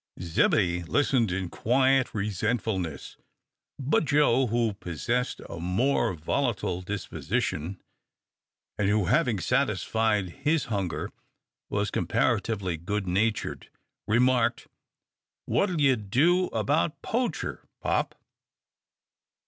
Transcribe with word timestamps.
Zebedee 0.19 0.81
listened 0.81 1.31
in 1.31 1.47
quiet 1.47 2.11
resentfulness, 2.15 3.17
but 3.77 4.05
Joe, 4.05 4.47
who 4.47 4.73
possessed 4.73 5.41
a 5.47 5.59
more 5.59 6.15
volatile 6.15 6.81
disposition, 6.81 7.79
and 8.79 8.89
who 8.89 9.05
having 9.05 9.37
satisfied 9.39 10.29
his 10.41 10.65
hunger 10.73 11.11
was 11.69 11.91
comparatively 11.91 12.77
good 12.77 13.05
natured, 13.05 13.69
remarked, 14.07 14.65
"What'll 15.45 15.79
ye 15.79 15.95
do 15.95 16.47
about 16.47 17.03
Poacher, 17.03 17.67
pop?" 17.79 18.15